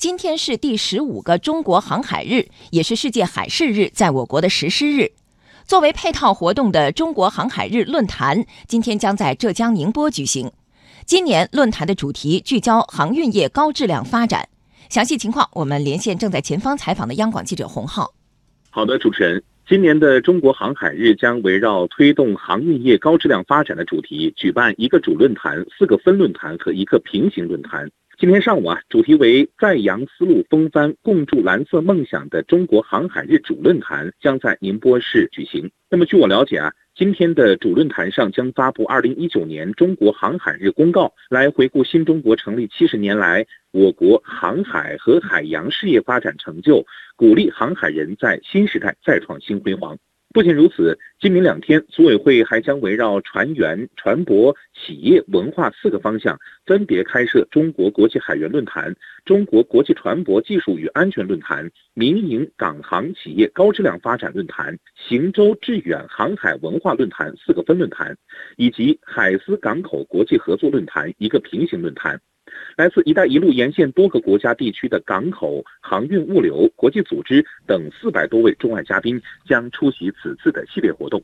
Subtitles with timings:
[0.00, 5.12] 今天是第十五个中国航海日，也是世界海事日在我国的实施日。
[5.66, 10.50] 作为配套活动的中国航海日论坛，今天将在浙江宁波举行。
[11.04, 14.48] 今年论坛的主题聚焦航运业高质量发展。
[14.88, 18.10] 详细情况，我们连线正在前方采访的央广记者洪浩。
[18.70, 27.86] 好的，主持人，今年的中国航海日将围绕推动航运业高质量发展的主题，举办一个主论坛、四个分论坛和一个平行论坛。
[28.20, 35.70] 今天上午啊，主题为“在扬丝路风帆，共筑蓝色梦想”的中国航海日主论坛将在宁波市举行。
[35.88, 46.84] 那么，据我了解啊，今天的主论坛上将发布二零一九年中国航海日公告，来回顾新中国成立七十年来我国航海和海洋事业发展成就，
[47.16, 49.96] 鼓励航海人在新时代再创新辉煌。
[50.32, 68.16] 不仅如此，今明两天，组委会还将围绕船员、船舶、企业、文化四个方向，分别开设中国国际海员论坛、中国国际船舶技术与安全论坛、民营港航企业高质量发展论坛、行舟致远航海文化论坛四个分论坛，
[68.56, 72.20] 以及海丝港口国际合作论坛一个平行论坛。
[72.76, 81.18] 来自“一带一路”沿线多个国家地区的港口、航运、物流、国际组织等四百多位中外嘉宾将出席此次的系列活动。